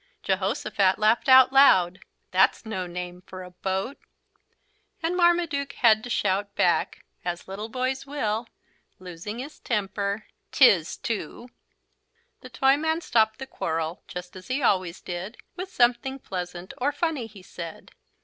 Jehosophat 0.23 0.97
laughed 0.97 1.29
out 1.29 1.53
loud. 1.53 1.99
"That's 2.31 2.65
no 2.65 2.87
name 2.87 3.21
for 3.27 3.43
a 3.43 3.51
boat." 3.51 3.99
And 5.03 5.15
Marmaduke 5.15 5.73
had 5.73 6.03
to 6.03 6.09
shout 6.09 6.55
back 6.55 7.05
as 7.23 7.47
little 7.47 7.69
boys 7.69 8.07
will, 8.07 8.47
losing 8.97 9.37
his 9.37 9.59
temper: 9.59 10.25
"'Tis 10.51 10.97
too!" 10.97 11.49
The 12.39 12.49
Toyman 12.49 13.01
stopped 13.01 13.37
the 13.37 13.45
quarrel, 13.45 14.01
just 14.07 14.35
as 14.35 14.47
he 14.47 14.63
always 14.63 15.01
did, 15.01 15.37
with 15.55 15.71
something 15.71 16.17
pleasant 16.17 16.73
or 16.79 16.91
funny 16.91 17.27
he 17.27 17.43
said. 17.43 17.91